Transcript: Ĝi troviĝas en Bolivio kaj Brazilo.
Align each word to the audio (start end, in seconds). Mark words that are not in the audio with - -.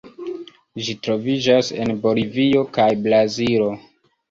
Ĝi 0.87 0.95
troviĝas 1.07 1.69
en 1.85 1.95
Bolivio 2.07 2.65
kaj 2.81 2.89
Brazilo. 3.07 3.71